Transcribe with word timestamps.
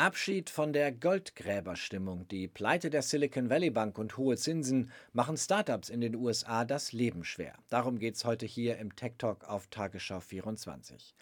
Abschied 0.00 0.48
von 0.48 0.72
der 0.72 0.92
Goldgräberstimmung. 0.92 2.26
Die 2.28 2.48
Pleite 2.48 2.88
der 2.88 3.02
Silicon 3.02 3.50
Valley 3.50 3.68
Bank 3.68 3.98
und 3.98 4.16
hohe 4.16 4.38
Zinsen 4.38 4.90
machen 5.12 5.36
Startups 5.36 5.90
in 5.90 6.00
den 6.00 6.14
USA 6.14 6.64
das 6.64 6.94
Leben 6.94 7.22
schwer. 7.22 7.52
Darum 7.68 7.98
geht 7.98 8.14
es 8.14 8.24
heute 8.24 8.46
hier 8.46 8.78
im 8.78 8.96
Tech 8.96 9.12
Talk 9.18 9.44
auf 9.44 9.66
Tagesschau 9.66 10.20
24. 10.20 11.14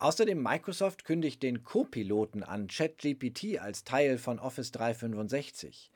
Außerdem 0.00 0.42
Microsoft 0.42 1.04
kündigt 1.04 1.44
den 1.44 1.62
Co-Piloten 1.62 2.42
an 2.42 2.66
ChatGPT 2.66 3.60
als 3.60 3.84
Teil 3.84 4.18
von 4.18 4.40
Office 4.40 4.72
365. 4.72 5.92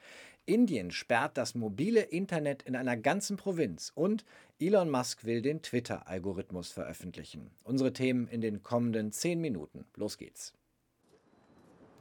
Indien 0.46 0.92
sperrt 0.92 1.36
das 1.36 1.56
mobile 1.56 2.02
Internet 2.02 2.62
in 2.62 2.76
einer 2.76 2.96
ganzen 2.96 3.36
Provinz 3.36 3.90
und 3.96 4.24
Elon 4.60 4.90
Musk 4.90 5.24
will 5.24 5.42
den 5.42 5.60
Twitter-Algorithmus 5.60 6.70
veröffentlichen. 6.70 7.50
Unsere 7.64 7.92
Themen 7.92 8.28
in 8.28 8.40
den 8.40 8.62
kommenden 8.62 9.10
10 9.10 9.40
Minuten. 9.40 9.86
Los 9.96 10.18
geht's. 10.18 10.54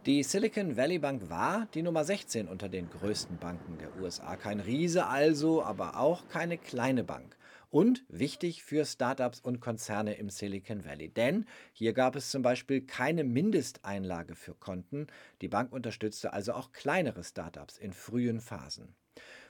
Die 0.08 0.24
Silicon 0.24 0.78
Valley 0.78 1.00
Bank 1.00 1.30
war 1.30 1.68
die 1.74 1.82
Nummer 1.82 2.06
16 2.06 2.48
unter 2.48 2.70
den 2.70 2.90
größten 2.90 3.40
Banken 3.40 3.78
der 3.78 3.94
USA. 4.02 4.38
Kein 4.38 4.62
Riese 4.62 5.08
also, 5.08 5.62
aber 5.62 6.00
auch 6.00 6.30
keine 6.30 6.58
kleine 6.58 7.04
Bank. 7.04 7.36
Und 7.72 8.06
wichtig 8.08 8.64
für 8.64 8.86
Startups 8.86 9.42
und 9.42 9.60
Konzerne 9.60 10.14
im 10.14 10.30
Silicon 10.30 10.86
Valley. 10.86 11.10
Denn 11.10 11.46
hier 11.74 11.92
gab 11.92 12.16
es 12.16 12.32
zum 12.32 12.42
Beispiel 12.42 12.86
keine 12.86 13.26
Mindesteinlage 13.26 14.36
für 14.36 14.54
Konten. 14.54 15.08
Die 15.42 15.50
Bank 15.50 15.74
unterstützte 15.74 16.32
also 16.32 16.54
auch 16.54 16.72
kleinere 16.72 17.26
Startups 17.26 17.78
in 17.78 17.92
frühen 17.92 18.40
Phasen. 18.40 18.96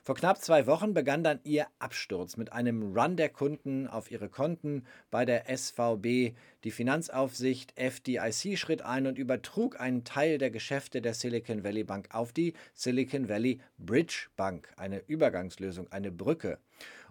Vor 0.02 0.14
knapp 0.14 0.40
zwei 0.40 0.66
Wochen 0.66 0.94
begann 0.94 1.22
dann 1.22 1.40
ihr 1.44 1.66
Absturz 1.78 2.36
mit 2.36 2.52
einem 2.52 2.96
Run 2.96 3.16
der 3.16 3.28
Kunden 3.28 3.86
auf 3.86 4.10
ihre 4.10 4.28
Konten 4.28 4.86
bei 5.10 5.24
der 5.24 5.44
SVB. 5.54 6.34
Die 6.64 6.70
Finanzaufsicht 6.70 7.78
FDIC 7.78 8.56
schritt 8.56 8.82
ein 8.82 9.06
und 9.06 9.18
übertrug 9.18 9.78
einen 9.78 10.04
Teil 10.04 10.38
der 10.38 10.50
Geschäfte 10.50 11.02
der 11.02 11.14
Silicon 11.14 11.62
Valley 11.62 11.84
Bank 11.84 12.08
auf 12.12 12.32
die 12.32 12.54
Silicon 12.72 13.28
Valley 13.28 13.60
Bridge 13.76 14.28
Bank, 14.36 14.72
eine 14.76 15.02
Übergangslösung, 15.06 15.92
eine 15.92 16.10
Brücke. 16.10 16.58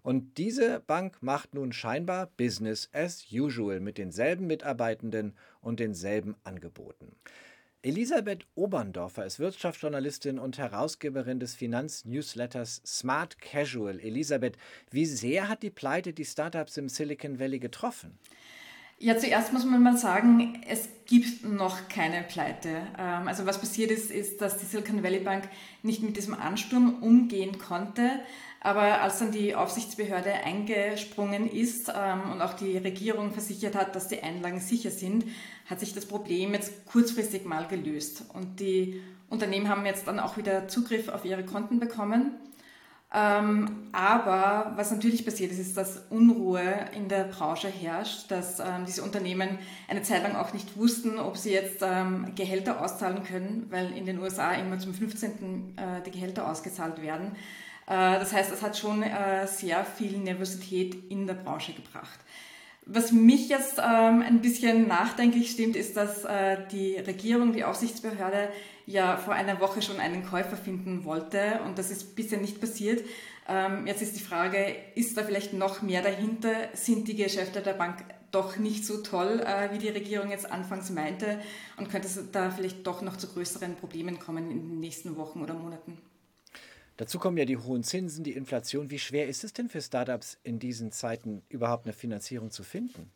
Und 0.02 0.38
diese 0.38 0.80
Bank 0.80 1.18
macht 1.22 1.53
nun 1.53 1.74
scheinbar 1.74 2.31
Business 2.38 2.90
as 2.94 3.26
usual 3.31 3.80
mit 3.80 3.98
denselben 3.98 4.48
Mitarbeitenden 4.48 5.36
und 5.59 5.80
denselben 5.80 6.36
Angeboten. 6.44 7.16
Elisabeth 7.83 8.45
Oberndorfer 8.56 9.25
ist 9.25 9.39
Wirtschaftsjournalistin 9.39 10.39
und 10.39 10.58
Herausgeberin 10.58 11.39
des 11.39 11.56
Finanznewsletters 11.56 12.81
Smart 12.86 13.39
Casual. 13.39 14.00
Elisabeth, 14.00 14.58
wie 14.89 15.06
sehr 15.06 15.47
hat 15.47 15.61
die 15.61 15.69
Pleite 15.69 16.11
die 16.11 16.25
Startups 16.25 16.78
im 16.78 16.89
Silicon 16.89 17.39
Valley 17.39 17.59
getroffen? 17.59 18.17
Ja, 19.00 19.16
zuerst 19.16 19.53
muss 19.53 19.64
man 19.64 19.84
mal 19.84 19.95
sagen, 19.95 20.59
es 20.67 20.89
gibt 21.06 21.45
noch 21.45 21.88
keine 21.88 22.23
Pleite. 22.23 22.81
Ähm, 22.97 23.28
also 23.28 23.45
was 23.45 23.59
passiert 23.59 23.91
ist, 23.91 24.09
ist, 24.09 24.41
dass 24.41 24.58
die 24.58 24.66
Silicon 24.66 25.03
Valley 25.03 25.19
Bank 25.19 25.47
nicht 25.84 26.02
mit 26.02 26.17
diesem 26.17 26.34
Ansturm 26.34 27.03
umgehen 27.03 27.59
konnte. 27.59 28.09
Aber 28.68 29.02
als 29.02 29.20
dann 29.20 29.32
die 29.32 29.56
Aufsichtsbehörde 29.56 30.34
eingesprungen 30.44 31.50
ist 31.50 31.88
ähm, 31.88 32.34
und 32.34 32.42
auch 32.42 32.52
die 32.52 32.78
Regierung 32.78 33.32
versichert 33.32 33.76
hat, 33.76 33.96
dass 33.96 34.09
die 34.09 34.22
Einlagen 34.22 34.59
sicher 34.59 34.92
sind, 34.92 35.24
hat 35.70 35.80
sich 35.80 35.94
das 35.94 36.06
Problem 36.06 36.54
jetzt 36.54 36.86
kurzfristig 36.86 37.46
mal 37.46 37.66
gelöst. 37.68 38.26
Und 38.34 38.59
die 38.59 39.02
Unternehmen 39.30 39.70
haben 39.70 39.86
jetzt 39.86 40.06
dann 40.06 40.20
auch 40.20 40.36
wieder 40.36 40.68
Zugriff 40.68 41.08
auf 41.08 41.24
ihre 41.24 41.46
Konten 41.46 41.80
bekommen. 41.80 42.34
Ähm, 43.14 43.88
aber 43.94 44.74
was 44.76 44.92
natürlich 44.92 45.24
passiert 45.24 45.54
ist, 45.54 45.59
ist, 45.59 45.78
dass 45.78 46.04
Unruhe 46.09 46.90
in 46.94 47.08
der 47.08 47.24
Branche 47.24 47.70
herrscht, 47.70 48.30
dass 48.31 48.59
ähm, 48.59 48.84
diese 48.86 49.02
Unternehmen 49.02 49.59
eine 49.88 50.02
Zeit 50.02 50.24
lang 50.24 50.36
auch 50.36 50.52
nicht 50.52 50.76
wussten, 50.76 51.20
ob 51.20 51.38
sie 51.38 51.54
jetzt 51.54 51.81
ähm, 51.84 52.34
Gehälter 52.36 52.81
auszahlen 52.81 53.24
können, 53.24 53.68
weil 53.70 53.96
in 53.96 54.06
den 54.06 54.20
USA 54.20 54.52
immer 54.56 54.78
zum 54.78 54.94
15. 54.94 55.78
Äh, 55.78 56.02
die 56.06 56.12
Gehälter 56.12 56.52
ausgezahlt 56.52 57.02
werden. 57.02 57.31
Äh, 57.88 58.20
das 58.20 58.34
heißt, 58.34 58.52
es 58.52 58.62
hat 58.62 58.78
schon 58.78 59.02
äh, 59.02 59.48
sehr 59.48 59.84
viel 59.86 60.18
Nervosität 60.18 60.96
in 61.09 61.25
der 61.25 61.34
Branche 61.34 61.74
gebracht. 61.74 62.20
Was 62.86 63.12
mich 63.12 63.50
jetzt 63.50 63.80
ähm, 63.80 64.22
ein 64.22 64.42
bisschen 64.42 64.88
nachdenklich 64.88 65.52
stimmt, 65.52 65.75
ist, 65.75 65.97
dass 65.97 66.24
äh, 66.24 66.58
die 66.72 66.96
Regierung, 66.96 67.52
die 67.52 67.66
Aufsichtsbehörde 67.66 68.50
ja 68.86 69.18
vor 69.18 69.34
einer 69.34 69.59
Woche 69.59 69.81
schon 69.81 70.00
einen 70.00 70.26
Käufer 70.26 70.56
finden 70.56 71.03
wollte 71.03 71.59
und 71.66 71.78
das 71.78 71.92
ist 71.92 72.16
bisher 72.16 72.40
nicht 72.40 72.62
passiert. 72.62 73.06
Ähm, 73.50 73.88
jetzt 73.88 74.02
ist 74.02 74.16
die 74.16 74.24
Frage, 74.24 74.74
ist 74.96 75.18
da 75.18 75.24
vielleicht 75.24 75.52
noch 75.52 75.81
mehr 75.81 76.02
dahinter? 76.02 76.53
Sind 76.74 77.09
die 77.09 77.16
Geschäfte 77.16 77.62
der 77.62 77.74
Bank 77.74 78.06
doch 78.31 78.58
nicht 78.58 78.86
so 78.86 78.97
toll, 78.97 79.42
wie 79.72 79.78
die 79.78 79.88
Regierung 79.88 80.31
jetzt 80.31 80.52
anfangs 80.52 80.90
meinte 80.90 81.40
und 81.78 81.90
könnte 81.90 82.08
es 82.08 82.20
da 82.34 82.52
vielleicht 82.52 82.86
doch 82.86 83.02
noch 83.02 83.16
zu 83.16 83.28
größeren 83.28 83.76
Problemen 83.78 84.20
kommen 84.20 84.52
in 84.52 84.70
den 84.70 84.80
nächsten 84.81 85.16
Wochen 85.16 85.42
oder 85.42 85.53
Monaten? 85.53 85.97
Dazu 86.97 87.19
kommen 87.19 87.38
ja 87.38 87.46
die 87.46 87.58
hohen 87.58 87.84
Zinsen, 87.84 88.24
die 88.24 88.34
Inflation. 88.34 88.90
Wie 88.90 89.00
schwer 89.00 89.28
ist 89.28 89.44
es 89.44 89.53
denn 89.53 89.69
für 89.69 89.81
Startups 89.81 90.38
in 90.44 90.58
diesen 90.58 90.91
Zeiten 90.91 91.44
überhaupt 91.47 91.85
eine 91.85 91.94
Finanzierung 91.94 92.50
zu 92.50 92.63
finden? 92.63 93.12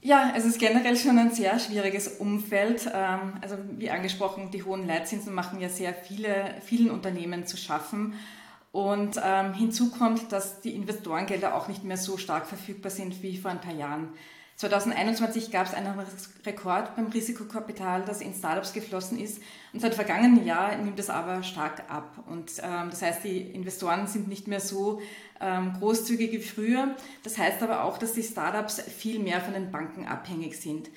Ja, 0.00 0.34
es 0.36 0.44
ist 0.44 0.58
generell 0.58 0.96
schon 0.96 1.18
ein 1.18 1.32
sehr 1.32 1.58
schwieriges 1.58 2.08
Umfeld. 2.08 2.88
Ähm, 2.92 3.38
also 3.40 3.56
wie 3.78 3.90
angesprochen, 3.90 4.50
die 4.50 4.62
hohen 4.62 4.86
Leitzinsen 4.86 5.34
machen 5.34 5.60
ja 5.60 5.68
sehr 5.68 5.94
viele, 5.94 6.54
vielen 6.60 6.90
Unternehmen 6.90 7.46
zu 7.46 7.56
schaffen. 7.56 8.14
Und 8.70 9.20
ähm, 9.24 9.54
hinzu 9.54 9.90
kommt, 9.90 10.30
dass 10.30 10.60
die 10.60 10.74
Investorengelder 10.74 11.54
auch 11.54 11.68
nicht 11.68 11.84
mehr 11.84 11.96
so 11.96 12.18
stark 12.18 12.46
verfügbar 12.46 12.90
sind 12.90 13.22
wie 13.22 13.36
vor 13.36 13.50
ein 13.50 13.60
paar 13.60 13.74
Jahren. 13.74 14.10
2021 14.56 15.50
gab 15.50 15.66
es 15.66 15.74
einen 15.74 16.00
Rekord 16.46 16.94
beim 16.94 17.06
Risikokapital, 17.06 18.04
das 18.04 18.20
in 18.20 18.32
Startups 18.32 18.72
geflossen 18.72 19.18
ist. 19.18 19.42
Und 19.72 19.80
seit 19.80 19.94
vergangenen 19.94 20.44
Jahr 20.46 20.76
nimmt 20.76 20.98
es 21.00 21.10
aber 21.10 21.42
stark 21.42 21.90
ab. 21.90 22.24
Und 22.28 22.52
ähm, 22.62 22.90
das 22.90 23.02
heißt, 23.02 23.24
die 23.24 23.40
Investoren 23.40 24.06
sind 24.06 24.28
nicht 24.28 24.46
mehr 24.46 24.60
so 24.60 25.00
ähm, 25.40 25.72
großzügig 25.78 26.32
wie 26.32 26.38
früher. 26.38 26.94
Das 27.24 27.36
heißt 27.36 27.62
aber 27.62 27.82
auch, 27.82 27.98
dass 27.98 28.12
die 28.12 28.22
Startups 28.22 28.80
viel 28.80 29.18
mehr 29.18 29.40
von 29.40 29.54
den 29.54 29.72
Banken 29.72 30.06
abhängig 30.06 30.56
sind. 30.60 30.88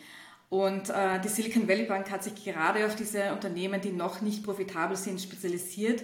Und 0.50 0.90
äh, 0.92 1.20
die 1.20 1.28
Silicon 1.28 1.68
Valley 1.68 1.86
Bank 1.86 2.12
hat 2.12 2.24
sich 2.24 2.36
gerade 2.36 2.86
auf 2.86 2.96
diese 2.96 3.34
Unternehmen, 3.34 3.82
die 3.82 3.92
noch 3.92 4.22
nicht 4.22 4.44
profitabel 4.44 4.96
sind, 4.96 5.20
spezialisiert 5.20 6.04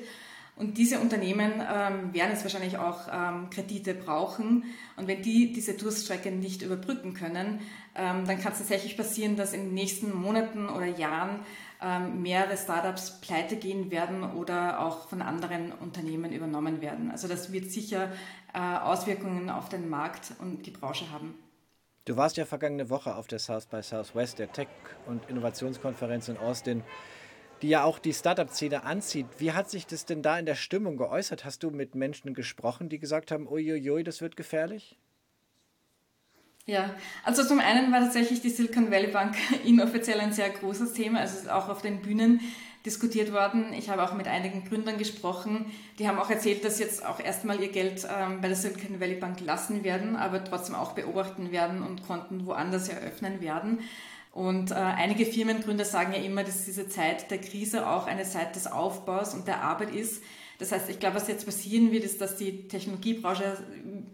und 0.56 0.78
diese 0.78 1.00
Unternehmen 1.00 1.54
ähm, 1.54 2.14
werden 2.14 2.32
jetzt 2.32 2.44
wahrscheinlich 2.44 2.78
auch 2.78 3.08
ähm, 3.12 3.50
Kredite 3.50 3.96
brauchen. 3.96 4.66
Und 4.98 5.08
wenn 5.08 5.24
die 5.24 5.52
diese 5.52 5.74
Durststrecke 5.74 6.32
nicht 6.32 6.62
überbrücken 6.62 7.16
können, 7.16 7.60
ähm, 7.96 8.26
dann 8.28 8.40
kann 8.40 8.52
es 8.52 8.60
tatsächlich 8.60 8.96
passieren, 8.96 9.36
dass 9.36 9.54
in 9.54 9.66
den 9.66 9.74
nächsten 9.74 10.14
Monaten 10.14 10.70
oder 10.70 10.86
Jahren 10.86 11.40
ähm, 11.82 12.22
mehrere 12.22 12.56
Startups 12.56 13.20
pleite 13.20 13.56
gehen 13.56 13.90
werden 13.90 14.24
oder 14.24 14.80
auch 14.80 15.10
von 15.10 15.24
anderen 15.24 15.72
Unternehmen 15.72 16.32
übernommen 16.32 16.82
werden. 16.82 17.10
Also 17.10 17.28
das 17.28 17.52
wird 17.52 17.72
sicher 17.72 18.12
äh, 18.54 18.60
Auswirkungen 18.60 19.50
auf 19.50 19.70
den 19.70 19.90
Markt 19.90 20.34
und 20.40 20.68
die 20.68 20.72
Branche 20.72 21.10
haben. 21.12 21.34
Du 22.06 22.16
warst 22.16 22.38
ja 22.38 22.46
vergangene 22.46 22.90
Woche 22.92 23.16
auf 23.16 23.28
der 23.28 23.40
South 23.40 23.66
by 23.66 23.82
Southwest, 23.82 24.38
der 24.38 24.52
Tech- 24.52 24.68
und 25.08 25.28
Innovationskonferenz 25.30 26.28
in 26.28 26.38
Austin 26.38 26.84
die 27.62 27.70
ja 27.70 27.84
auch 27.84 28.00
die 28.00 28.14
Startup-Szene 28.14 28.84
anzieht. 28.84 29.28
Wie 29.38 29.54
hat 29.54 29.70
sich 29.70 29.86
das 29.86 30.06
denn 30.06 30.22
da 30.22 30.38
in 30.38 30.46
der 30.46 30.56
Stimmung 30.56 30.98
geäußert? 30.98 31.46
Hast 31.46 31.64
du 31.64 31.70
mit 31.70 31.96
Menschen 31.96 32.34
gesprochen, 32.34 32.90
die 32.90 33.00
gesagt 33.00 33.32
haben, 33.32 33.48
uiuiui, 33.48 34.04
das 34.04 34.22
wird 34.22 34.36
gefährlich? 34.36 34.98
Ja, 36.66 36.96
also 37.26 37.44
zum 37.44 37.60
einen 37.60 37.92
war 37.92 38.00
tatsächlich 38.00 38.42
die 38.42 38.50
Silicon 38.50 38.90
Valley 38.90 39.08
Bank 39.08 39.36
inoffiziell 39.66 40.20
ein 40.20 40.32
sehr 40.32 40.50
großes 40.50 40.94
Thema, 40.94 41.20
also 41.20 41.50
auch 41.50 41.68
auf 41.68 41.82
den 41.82 42.02
Bühnen 42.02 42.40
diskutiert 42.86 43.32
worden. 43.32 43.74
Ich 43.74 43.90
habe 43.90 44.04
auch 44.04 44.14
mit 44.14 44.28
einigen 44.28 44.66
Gründern 44.66 44.98
gesprochen, 44.98 45.66
die 46.00 46.08
haben 46.08 46.20
auch 46.20 46.30
erzählt, 46.30 46.66
dass 46.66 46.80
jetzt 46.80 47.06
auch 47.06 47.20
erstmal 47.20 47.62
ihr 47.62 47.70
Geld 47.70 48.06
ähm, 48.06 48.42
bei 48.42 48.48
der 48.48 48.58
Silicon 48.58 49.00
Valley 49.00 49.16
Bank 49.16 49.40
lassen 49.42 49.84
werden, 49.84 50.16
aber 50.16 50.44
trotzdem 50.44 50.76
auch 50.76 50.94
beobachten 50.94 51.52
werden 51.52 51.82
und 51.82 52.06
Konten 52.06 52.46
woanders 52.46 52.90
eröffnen 52.90 53.42
werden. 53.42 53.80
Und 54.34 54.72
äh, 54.72 54.74
einige 54.74 55.28
Firmengründer 55.28 55.86
sagen 55.86 56.12
ja 56.12 56.20
immer, 56.20 56.44
dass 56.44 56.66
diese 56.66 56.90
Zeit 56.90 57.30
der 57.30 57.38
Krise 57.38 57.88
auch 57.88 58.08
eine 58.08 58.24
Zeit 58.24 58.56
des 58.56 58.66
Aufbaus 58.66 59.36
und 59.36 59.48
der 59.48 59.62
Arbeit 59.62 59.94
ist. 59.94 60.24
Das 60.58 60.72
heißt, 60.72 60.90
ich 60.90 61.00
glaube, 61.00 61.18
was 61.18 61.28
jetzt 61.28 61.46
passieren 61.46 61.92
wird, 61.92 62.04
ist, 62.04 62.20
dass 62.20 62.36
die 62.36 62.68
Technologiebranche 62.68 63.58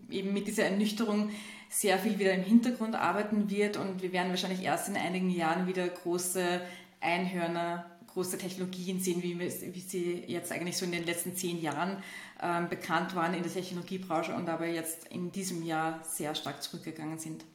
eben 0.09 0.33
mit 0.33 0.47
dieser 0.47 0.65
Ernüchterung 0.65 1.29
sehr 1.69 1.97
viel 1.97 2.19
wieder 2.19 2.33
im 2.33 2.43
Hintergrund 2.43 2.95
arbeiten 2.95 3.49
wird 3.49 3.77
und 3.77 4.01
wir 4.01 4.11
werden 4.11 4.29
wahrscheinlich 4.29 4.63
erst 4.63 4.89
in 4.89 4.97
einigen 4.97 5.29
Jahren 5.29 5.67
wieder 5.67 5.87
große 5.87 6.61
Einhörner, 6.99 7.85
große 8.07 8.37
Technologien 8.37 8.99
sehen, 8.99 9.23
wie, 9.23 9.39
wie 9.39 9.79
sie 9.79 10.23
jetzt 10.27 10.51
eigentlich 10.51 10.75
so 10.75 10.83
in 10.83 10.91
den 10.91 11.05
letzten 11.05 11.35
zehn 11.35 11.61
Jahren 11.61 12.03
ähm, 12.41 12.67
bekannt 12.67 13.15
waren 13.15 13.33
in 13.33 13.43
der 13.43 13.53
Technologiebranche 13.53 14.33
und 14.33 14.49
aber 14.49 14.67
jetzt 14.67 15.07
in 15.09 15.31
diesem 15.31 15.63
Jahr 15.63 16.03
sehr 16.03 16.35
stark 16.35 16.61
zurückgegangen 16.61 17.19
sind. 17.19 17.45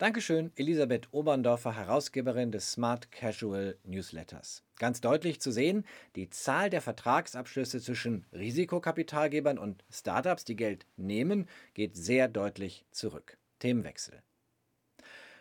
Dankeschön, 0.00 0.50
Elisabeth 0.56 1.08
Oberndorfer, 1.12 1.76
Herausgeberin 1.76 2.50
des 2.50 2.72
Smart 2.72 3.12
Casual 3.12 3.76
Newsletters. 3.84 4.64
Ganz 4.78 5.02
deutlich 5.02 5.42
zu 5.42 5.52
sehen, 5.52 5.84
die 6.16 6.30
Zahl 6.30 6.70
der 6.70 6.80
Vertragsabschlüsse 6.80 7.82
zwischen 7.82 8.24
Risikokapitalgebern 8.32 9.58
und 9.58 9.84
Startups, 9.90 10.46
die 10.46 10.56
Geld 10.56 10.86
nehmen, 10.96 11.50
geht 11.74 11.96
sehr 11.96 12.28
deutlich 12.28 12.86
zurück. 12.92 13.36
Themenwechsel. 13.58 14.22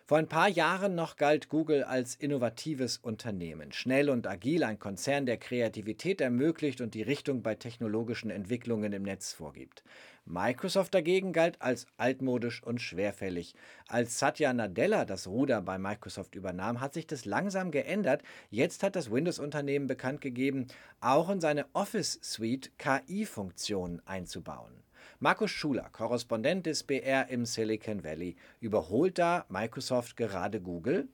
Vor 0.10 0.18
ein 0.18 0.28
paar 0.28 0.50
Jahren 0.50 0.96
noch 0.96 1.18
galt 1.18 1.50
Google 1.50 1.84
als 1.84 2.16
innovatives 2.16 2.98
Unternehmen, 2.98 3.72
schnell 3.72 4.10
und 4.10 4.26
agil, 4.26 4.64
ein 4.64 4.80
Konzern, 4.80 5.28
der 5.28 5.38
Kreativität 5.38 6.20
ermöglicht 6.20 6.82
und 6.82 6.96
die 6.96 7.04
Richtung 7.04 7.44
bei 7.44 7.54
technologischen 7.54 8.32
Entwicklungen 8.32 8.92
im 8.92 9.04
Netz 9.04 9.34
vorgibt. 9.34 9.84
Microsoft 10.26 10.96
dagegen 10.96 11.32
galt 11.32 11.62
als 11.62 11.86
altmodisch 11.98 12.64
und 12.64 12.82
schwerfällig. 12.82 13.54
Als 13.88 14.18
Satya 14.18 14.52
Nadella 14.52 15.06
das 15.06 15.28
Ruder 15.28 15.62
bei 15.62 15.78
Microsoft 15.78 16.34
übernahm, 16.34 16.82
hat 16.82 16.96
sich 16.96 17.06
das 17.06 17.26
langsam 17.26 17.70
geändert. 17.70 18.24
Jetzt 18.50 18.82
hat 18.82 18.96
das 18.96 19.12
Windows-Unternehmen 19.12 19.86
bekannt 19.86 20.22
gegeben, 20.22 20.70
auch 21.02 21.30
in 21.30 21.40
seine 21.40 21.68
Office 21.74 22.18
Suite 22.24 22.72
KI-Funktionen 22.80 24.02
einzubauen. 24.08 24.89
Markus 25.20 25.52
Schuler, 25.52 25.90
Korrespondent 25.92 26.66
des 26.66 26.84
BR 26.84 27.30
im 27.30 27.46
Silicon 27.46 28.04
Valley, 28.04 28.36
überholt 28.60 29.18
da 29.18 29.46
Microsoft 29.50 30.18
gerade 30.18 30.62
Google? 30.62 31.08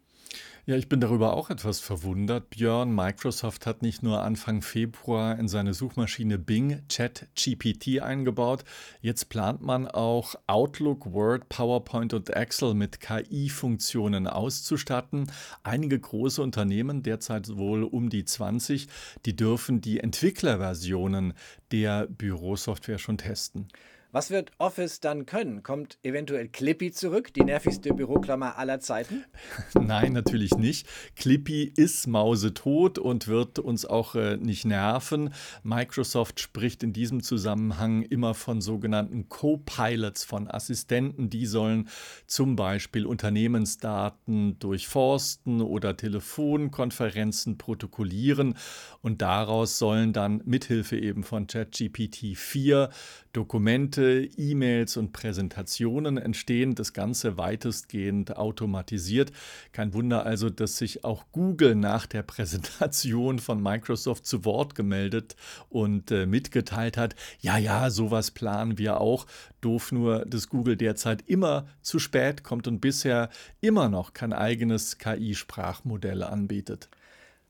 Ja, 0.68 0.76
ich 0.76 0.90
bin 0.90 1.00
darüber 1.00 1.34
auch 1.34 1.52
etwas 1.52 1.80
verwundert, 1.80 2.50
Björn. 2.50 2.94
Microsoft 2.96 3.68
hat 3.68 3.84
nicht 3.84 4.02
nur 4.02 4.24
Anfang 4.24 4.64
Februar 4.64 5.38
in 5.38 5.48
seine 5.48 5.76
Suchmaschine 5.76 6.40
Bing 6.40 6.82
ChatGPT 6.90 8.02
eingebaut, 8.02 8.64
jetzt 9.00 9.30
plant 9.30 9.62
man 9.62 9.88
auch 9.88 10.34
Outlook, 10.48 11.14
Word, 11.14 11.50
PowerPoint 11.50 12.16
und 12.16 12.32
Excel 12.32 12.74
mit 12.74 13.00
KI-Funktionen 13.00 14.26
auszustatten. 14.26 15.32
Einige 15.62 16.00
große 16.00 16.42
Unternehmen, 16.42 17.04
derzeit 17.04 17.56
wohl 17.56 17.84
um 17.84 18.10
die 18.10 18.26
20, 18.26 18.88
die 19.28 19.36
dürfen 19.36 19.82
die 19.82 20.00
Entwicklerversionen 20.00 21.34
der 21.72 22.08
Bürosoftware 22.08 22.98
schon 22.98 23.20
testen. 23.20 23.68
Was 24.12 24.30
wird 24.30 24.52
Office 24.60 25.00
dann 25.00 25.26
können? 25.26 25.62
Kommt 25.62 25.98
eventuell 26.04 26.48
Clippy 26.48 26.92
zurück, 26.92 27.34
die 27.34 27.44
nervigste 27.44 27.94
Büroklammer 27.94 28.58
aller 28.58 28.80
Zeiten? 28.80 29.26
Nein, 29.74 30.14
natürlich 30.14 30.56
nicht. 30.56 30.88
Clippy 31.16 31.74
ist 31.76 32.08
mausetot 32.08 32.98
und 32.98 33.28
wird 33.28 33.60
uns 33.60 33.86
auch 33.86 34.16
äh, 34.16 34.38
nicht 34.38 34.66
nerven. 34.66 35.34
Microsoft 35.64 36.40
spricht 36.40 36.84
in 36.84 36.94
diesem 36.94 37.24
Zusammenhang 37.24 38.04
immer 38.04 38.34
von 38.34 38.62
sogenannten 38.62 39.28
Co-Pilots, 39.28 40.24
von 40.24 40.50
Assistenten, 40.50 41.30
die 41.30 41.46
sollen 41.46 41.90
zum 42.26 42.56
Beispiel 42.56 43.06
Unternehmensdaten 43.06 44.58
durchforsten 44.60 45.62
oder 45.62 45.98
Telefonkonferenzen 45.98 47.58
protokollieren 47.58 48.56
und 49.02 49.22
daraus 49.22 49.78
sollen 49.78 50.14
dann 50.14 50.42
mithilfe 50.46 50.98
eben 50.98 51.24
von 51.24 51.48
ChatGPT 51.48 52.38
4 52.38 52.90
Dokumente, 53.34 54.05
E-Mails 54.06 54.98
und 54.98 55.12
Präsentationen 55.14 56.18
entstehen, 56.18 56.76
das 56.76 56.94
Ganze 56.94 57.38
weitestgehend 57.38 58.38
automatisiert. 58.38 59.32
Kein 59.72 59.94
Wunder 59.94 60.26
also, 60.26 60.50
dass 60.50 60.78
sich 60.78 61.04
auch 61.04 61.26
Google 61.32 61.76
nach 61.76 62.06
der 62.06 62.24
Präsentation 62.24 63.40
von 63.40 63.62
Microsoft 63.62 64.26
zu 64.26 64.46
Wort 64.46 64.76
gemeldet 64.76 65.36
und 65.70 66.12
äh, 66.12 66.26
mitgeteilt 66.26 66.98
hat, 66.98 67.16
ja, 67.40 67.58
ja, 67.58 67.90
sowas 67.90 68.32
planen 68.32 68.78
wir 68.78 69.02
auch. 69.02 69.26
Doof 69.62 69.92
nur, 69.92 70.26
dass 70.26 70.50
Google 70.50 70.78
derzeit 70.78 71.24
immer 71.28 71.68
zu 71.82 72.00
spät 72.00 72.44
kommt 72.44 72.68
und 72.68 72.82
bisher 72.82 73.30
immer 73.62 73.90
noch 73.90 74.14
kein 74.14 74.34
eigenes 74.34 74.98
KI-Sprachmodell 74.98 76.24
anbietet. 76.24 76.90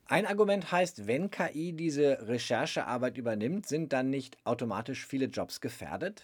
Ein 0.07 0.27
Argument 0.27 0.71
heißt, 0.71 1.07
wenn 1.07 1.31
KI 1.31 1.73
diese 1.73 2.27
Recherchearbeit 2.27 3.17
übernimmt, 3.17 3.65
sind 3.65 3.91
dann 3.91 4.11
nicht 4.11 4.37
automatisch 4.43 5.03
viele 5.03 5.25
Jobs 5.25 5.61
gefährdet? 5.61 6.21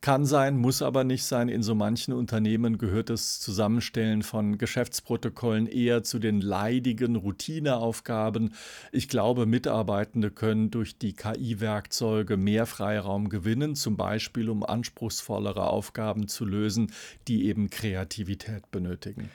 Kann 0.00 0.24
sein, 0.24 0.56
muss 0.56 0.82
aber 0.82 1.02
nicht 1.02 1.24
sein. 1.24 1.48
In 1.48 1.64
so 1.64 1.74
manchen 1.74 2.14
Unternehmen 2.14 2.78
gehört 2.78 3.10
das 3.10 3.40
Zusammenstellen 3.40 4.22
von 4.22 4.58
Geschäftsprotokollen 4.58 5.66
eher 5.66 6.04
zu 6.04 6.20
den 6.20 6.40
leidigen 6.40 7.16
Routineaufgaben. 7.16 8.54
Ich 8.92 9.08
glaube, 9.08 9.46
Mitarbeitende 9.46 10.30
können 10.30 10.70
durch 10.70 10.96
die 10.96 11.14
KI-Werkzeuge 11.14 12.36
mehr 12.36 12.66
Freiraum 12.66 13.28
gewinnen, 13.28 13.74
zum 13.74 13.96
Beispiel 13.96 14.48
um 14.48 14.62
anspruchsvollere 14.62 15.68
Aufgaben 15.68 16.28
zu 16.28 16.44
lösen, 16.44 16.92
die 17.26 17.46
eben 17.46 17.70
Kreativität 17.70 18.70
benötigen. 18.70 19.30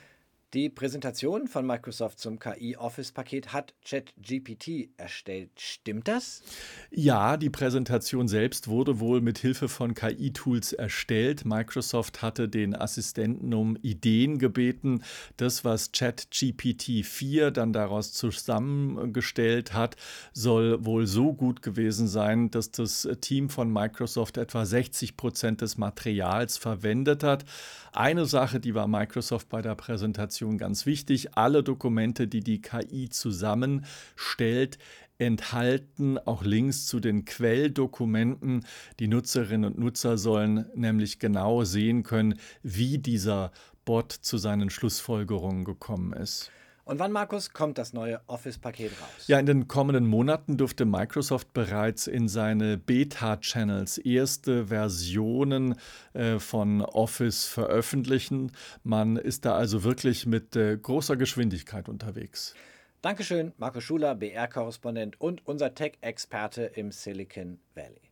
Die 0.54 0.68
Präsentation 0.68 1.48
von 1.48 1.66
Microsoft 1.66 2.18
zum 2.18 2.38
KI-Office-Paket 2.38 3.54
hat 3.54 3.72
ChatGPT 3.88 4.90
erstellt. 4.98 5.48
Stimmt 5.56 6.08
das? 6.08 6.42
Ja, 6.90 7.38
die 7.38 7.48
Präsentation 7.48 8.28
selbst 8.28 8.68
wurde 8.68 9.00
wohl 9.00 9.22
mit 9.22 9.38
Hilfe 9.38 9.70
von 9.70 9.94
KI-Tools 9.94 10.74
erstellt. 10.74 11.46
Microsoft 11.46 12.20
hatte 12.20 12.50
den 12.50 12.76
Assistenten 12.76 13.54
um 13.54 13.76
Ideen 13.80 14.38
gebeten. 14.38 15.02
Das, 15.38 15.64
was 15.64 15.90
ChatGPT 15.92 17.06
4 17.06 17.50
dann 17.50 17.72
daraus 17.72 18.12
zusammengestellt 18.12 19.72
hat, 19.72 19.96
soll 20.34 20.84
wohl 20.84 21.06
so 21.06 21.32
gut 21.32 21.62
gewesen 21.62 22.08
sein, 22.08 22.50
dass 22.50 22.70
das 22.70 23.08
Team 23.22 23.48
von 23.48 23.72
Microsoft 23.72 24.36
etwa 24.36 24.66
60 24.66 25.16
Prozent 25.16 25.62
des 25.62 25.78
Materials 25.78 26.58
verwendet 26.58 27.24
hat. 27.24 27.46
Eine 27.94 28.26
Sache, 28.26 28.60
die 28.60 28.74
war 28.74 28.86
Microsoft 28.86 29.48
bei 29.48 29.62
der 29.62 29.74
Präsentation 29.76 30.41
ganz 30.50 30.86
wichtig. 30.86 31.36
Alle 31.36 31.62
Dokumente, 31.62 32.28
die 32.28 32.40
die 32.40 32.60
KI 32.60 33.08
zusammenstellt, 33.08 34.78
enthalten 35.18 36.18
auch 36.18 36.42
Links 36.44 36.86
zu 36.86 37.00
den 37.00 37.24
Quelldokumenten. 37.24 38.64
Die 38.98 39.08
Nutzerinnen 39.08 39.72
und 39.72 39.78
Nutzer 39.78 40.18
sollen 40.18 40.66
nämlich 40.74 41.18
genau 41.18 41.64
sehen 41.64 42.02
können, 42.02 42.38
wie 42.62 42.98
dieser 42.98 43.52
Bot 43.84 44.12
zu 44.12 44.38
seinen 44.38 44.70
Schlussfolgerungen 44.70 45.64
gekommen 45.64 46.12
ist. 46.12 46.50
Und 46.92 46.98
wann, 46.98 47.10
Markus, 47.10 47.54
kommt 47.54 47.78
das 47.78 47.94
neue 47.94 48.20
Office-Paket 48.26 48.92
raus? 49.00 49.26
Ja, 49.26 49.38
in 49.38 49.46
den 49.46 49.66
kommenden 49.66 50.06
Monaten 50.06 50.58
dürfte 50.58 50.84
Microsoft 50.84 51.54
bereits 51.54 52.06
in 52.06 52.28
seine 52.28 52.76
Beta-Channels 52.76 53.96
erste 53.96 54.66
Versionen 54.66 55.76
äh, 56.12 56.38
von 56.38 56.82
Office 56.82 57.46
veröffentlichen. 57.46 58.52
Man 58.84 59.16
ist 59.16 59.46
da 59.46 59.54
also 59.54 59.84
wirklich 59.84 60.26
mit 60.26 60.54
äh, 60.54 60.76
großer 60.76 61.16
Geschwindigkeit 61.16 61.88
unterwegs. 61.88 62.54
Dankeschön, 63.00 63.52
Markus 63.56 63.84
Schuler, 63.84 64.14
BR-Korrespondent 64.14 65.18
und 65.18 65.46
unser 65.46 65.74
Tech-Experte 65.74 66.64
im 66.74 66.92
Silicon 66.92 67.58
Valley. 67.74 68.02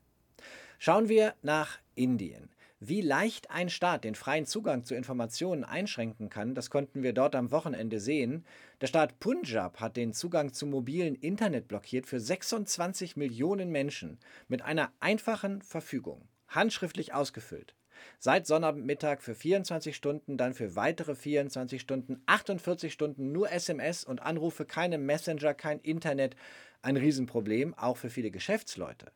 Schauen 0.78 1.10
wir 1.10 1.34
nach 1.42 1.80
Indien. 1.96 2.48
Wie 2.82 3.02
leicht 3.02 3.50
ein 3.50 3.68
Staat 3.68 4.04
den 4.04 4.14
freien 4.14 4.46
Zugang 4.46 4.86
zu 4.86 4.94
Informationen 4.94 5.64
einschränken 5.64 6.30
kann, 6.30 6.54
das 6.54 6.70
konnten 6.70 7.02
wir 7.02 7.12
dort 7.12 7.34
am 7.34 7.50
Wochenende 7.50 8.00
sehen. 8.00 8.46
Der 8.80 8.86
Staat 8.86 9.20
Punjab 9.20 9.80
hat 9.80 9.98
den 9.98 10.14
Zugang 10.14 10.54
zum 10.54 10.70
mobilen 10.70 11.14
Internet 11.14 11.68
blockiert 11.68 12.06
für 12.06 12.18
26 12.18 13.16
Millionen 13.16 13.68
Menschen 13.68 14.18
mit 14.48 14.62
einer 14.62 14.94
einfachen 14.98 15.60
Verfügung, 15.60 16.26
handschriftlich 16.48 17.12
ausgefüllt. 17.12 17.74
Seit 18.18 18.46
Sonnabendmittag 18.46 19.20
für 19.20 19.34
24 19.34 19.94
Stunden, 19.94 20.38
dann 20.38 20.54
für 20.54 20.74
weitere 20.74 21.14
24 21.14 21.82
Stunden, 21.82 22.22
48 22.24 22.90
Stunden 22.90 23.30
nur 23.30 23.52
SMS 23.52 24.04
und 24.04 24.22
Anrufe, 24.22 24.64
keine 24.64 24.96
Messenger, 24.96 25.52
kein 25.52 25.80
Internet. 25.80 26.34
Ein 26.80 26.96
Riesenproblem, 26.96 27.74
auch 27.74 27.98
für 27.98 28.08
viele 28.08 28.30
Geschäftsleute. 28.30 29.12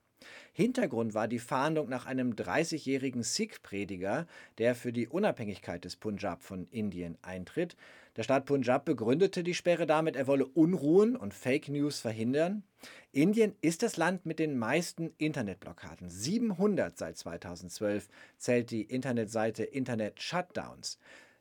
Hintergrund 0.52 1.14
war 1.14 1.28
die 1.28 1.38
Fahndung 1.38 1.88
nach 1.88 2.06
einem 2.06 2.34
30-jährigen 2.34 3.22
Sikh-Prediger, 3.22 4.26
der 4.58 4.74
für 4.74 4.92
die 4.92 5.08
Unabhängigkeit 5.08 5.84
des 5.84 5.96
Punjab 5.96 6.42
von 6.42 6.66
Indien 6.66 7.18
eintritt. 7.22 7.76
Der 8.16 8.22
Staat 8.22 8.46
Punjab 8.46 8.84
begründete 8.84 9.42
die 9.42 9.54
Sperre 9.54 9.86
damit, 9.86 10.14
er 10.14 10.28
wolle 10.28 10.46
Unruhen 10.46 11.16
und 11.16 11.34
Fake 11.34 11.68
News 11.68 11.98
verhindern. 11.98 12.62
Indien 13.10 13.54
ist 13.60 13.82
das 13.82 13.96
Land 13.96 14.26
mit 14.26 14.38
den 14.38 14.56
meisten 14.56 15.12
Internetblockaden. 15.18 16.08
700 16.08 16.96
seit 16.96 17.16
2012 17.16 18.08
zählt 18.38 18.70
die 18.70 18.82
Internetseite 18.82 19.64
Internet 19.64 20.22
Shutdowns. 20.22 20.98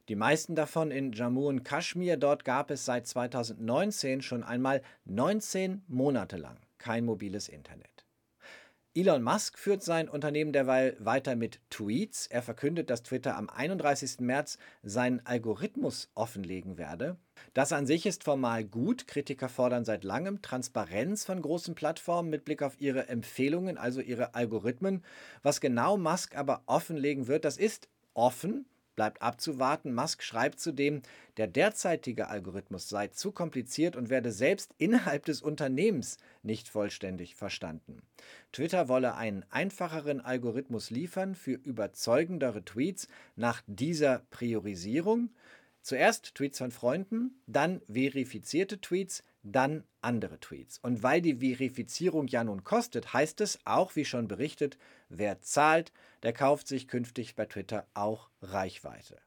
Die 0.09 0.15
meisten 0.15 0.55
davon 0.55 0.91
in 0.91 1.13
Jammu 1.13 1.47
und 1.47 1.63
Kaschmir. 1.63 2.17
Dort 2.17 2.43
gab 2.43 2.71
es 2.71 2.83
seit 2.83 3.07
2019 3.07 4.21
schon 4.21 4.43
einmal 4.43 4.81
19 5.05 5.83
Monate 5.87 6.37
lang 6.37 6.57
kein 6.83 7.05
mobiles 7.05 7.47
Internet. 7.47 7.92
Elon 8.95 9.23
Musk 9.23 9.57
führt 9.57 9.81
sein 9.81 10.07
Unternehmen 10.07 10.53
derweil 10.53 10.95
weiter 10.99 11.35
mit 11.35 11.59
Tweets. 11.71 12.27
Er 12.27 12.43
verkündet, 12.43 12.91
dass 12.91 13.01
Twitter 13.01 13.35
am 13.35 13.49
31. 13.49 14.19
März 14.19 14.59
seinen 14.83 15.25
Algorithmus 15.25 16.11
offenlegen 16.13 16.77
werde. 16.77 17.17
Das 17.55 17.73
an 17.73 17.87
sich 17.87 18.05
ist 18.05 18.23
formal 18.23 18.63
gut. 18.63 19.07
Kritiker 19.07 19.49
fordern 19.49 19.83
seit 19.83 20.03
langem 20.03 20.43
Transparenz 20.43 21.25
von 21.25 21.41
großen 21.41 21.73
Plattformen 21.73 22.29
mit 22.29 22.45
Blick 22.45 22.61
auf 22.61 22.79
ihre 22.79 23.07
Empfehlungen, 23.07 23.79
also 23.79 23.99
ihre 23.99 24.35
Algorithmen. 24.35 25.03
Was 25.41 25.59
genau 25.59 25.97
Musk 25.97 26.37
aber 26.37 26.61
offenlegen 26.67 27.25
wird, 27.25 27.45
das 27.45 27.57
ist 27.57 27.89
offen, 28.13 28.67
Bleibt 28.95 29.21
abzuwarten. 29.21 29.93
Musk 29.93 30.21
schreibt 30.21 30.59
zudem, 30.59 31.01
der 31.37 31.47
derzeitige 31.47 32.27
Algorithmus 32.27 32.89
sei 32.89 33.07
zu 33.07 33.31
kompliziert 33.31 33.95
und 33.95 34.09
werde 34.09 34.31
selbst 34.31 34.73
innerhalb 34.77 35.25
des 35.25 35.41
Unternehmens 35.41 36.17
nicht 36.43 36.69
vollständig 36.69 37.35
verstanden. 37.35 38.01
Twitter 38.51 38.87
wolle 38.87 39.15
einen 39.15 39.45
einfacheren 39.49 40.21
Algorithmus 40.21 40.91
liefern 40.91 41.33
für 41.33 41.53
überzeugendere 41.53 42.63
Tweets 42.63 43.07
nach 43.35 43.63
dieser 43.65 44.19
Priorisierung. 44.29 45.29
Zuerst 45.81 46.35
Tweets 46.35 46.59
von 46.59 46.71
Freunden, 46.71 47.41
dann 47.47 47.81
verifizierte 47.91 48.79
Tweets, 48.79 49.23
dann 49.43 49.83
andere 50.01 50.39
Tweets. 50.39 50.79
Und 50.79 51.03
weil 51.03 51.21
die 51.21 51.35
Verifizierung 51.35 52.27
ja 52.27 52.43
nun 52.43 52.63
kostet, 52.63 53.13
heißt 53.13 53.41
es 53.41 53.59
auch, 53.65 53.95
wie 53.95 54.05
schon 54.05 54.27
berichtet, 54.27 54.77
wer 55.09 55.41
zahlt, 55.41 55.91
der 56.23 56.33
kauft 56.33 56.67
sich 56.67 56.87
künftig 56.87 57.35
bei 57.35 57.45
Twitter 57.45 57.85
auch 57.93 58.29
Reichweite. 58.41 59.19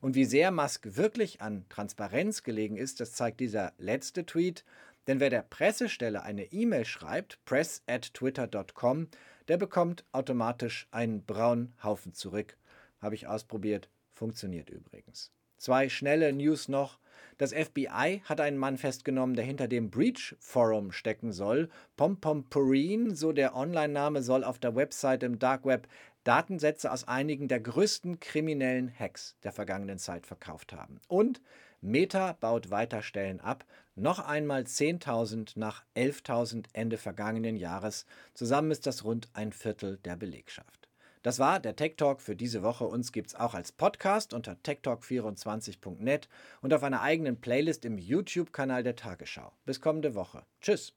Und 0.00 0.14
wie 0.14 0.24
sehr 0.24 0.50
Musk 0.50 0.96
wirklich 0.96 1.40
an 1.40 1.64
Transparenz 1.68 2.42
gelegen 2.42 2.76
ist, 2.76 3.00
das 3.00 3.12
zeigt 3.12 3.40
dieser 3.40 3.72
letzte 3.78 4.26
Tweet. 4.26 4.64
Denn 5.06 5.20
wer 5.20 5.30
der 5.30 5.42
Pressestelle 5.42 6.22
eine 6.22 6.52
E-Mail 6.52 6.84
schreibt, 6.84 7.44
press 7.44 7.82
at 7.86 8.14
twitter.com, 8.14 9.08
der 9.48 9.56
bekommt 9.56 10.04
automatisch 10.12 10.86
einen 10.90 11.24
braunen 11.24 11.74
Haufen 11.82 12.14
zurück. 12.14 12.56
Habe 13.00 13.14
ich 13.14 13.26
ausprobiert, 13.26 13.88
funktioniert 14.12 14.70
übrigens. 14.70 15.32
Zwei 15.56 15.88
schnelle 15.88 16.32
News 16.32 16.68
noch. 16.68 16.99
Das 17.38 17.52
FBI 17.52 18.22
hat 18.24 18.40
einen 18.40 18.58
Mann 18.58 18.76
festgenommen, 18.76 19.34
der 19.34 19.44
hinter 19.44 19.68
dem 19.68 19.90
Breach 19.90 20.36
Forum 20.38 20.92
stecken 20.92 21.32
soll. 21.32 21.68
Pompomporine, 21.96 23.14
so 23.14 23.32
der 23.32 23.56
Online-Name, 23.56 24.22
soll 24.22 24.44
auf 24.44 24.58
der 24.58 24.76
Website 24.76 25.22
im 25.22 25.38
Dark 25.38 25.64
Web 25.64 25.88
Datensätze 26.24 26.92
aus 26.92 27.08
einigen 27.08 27.48
der 27.48 27.60
größten 27.60 28.20
kriminellen 28.20 28.92
Hacks 28.96 29.36
der 29.42 29.52
vergangenen 29.52 29.98
Zeit 29.98 30.26
verkauft 30.26 30.72
haben. 30.72 31.00
Und 31.08 31.40
Meta 31.80 32.32
baut 32.32 32.70
weiter 32.70 33.02
Stellen 33.02 33.40
ab. 33.40 33.64
Noch 33.94 34.18
einmal 34.18 34.62
10.000 34.62 35.58
nach 35.58 35.84
11.000 35.96 36.66
Ende 36.74 36.98
vergangenen 36.98 37.56
Jahres. 37.56 38.06
Zusammen 38.34 38.70
ist 38.70 38.86
das 38.86 39.04
rund 39.04 39.28
ein 39.32 39.52
Viertel 39.52 39.98
der 40.04 40.16
Belegschaft. 40.16 40.79
Das 41.22 41.38
war 41.38 41.60
der 41.60 41.76
Tech 41.76 41.96
Talk 41.96 42.22
für 42.22 42.34
diese 42.34 42.62
Woche. 42.62 42.84
Uns 42.84 43.12
gibt 43.12 43.28
es 43.28 43.34
auch 43.34 43.54
als 43.54 43.72
Podcast 43.72 44.32
unter 44.32 44.52
techtalk24.net 44.52 46.28
und 46.62 46.72
auf 46.72 46.82
einer 46.82 47.02
eigenen 47.02 47.40
Playlist 47.40 47.84
im 47.84 47.98
YouTube-Kanal 47.98 48.82
der 48.82 48.96
Tagesschau. 48.96 49.52
Bis 49.66 49.80
kommende 49.80 50.14
Woche. 50.14 50.44
Tschüss. 50.60 50.94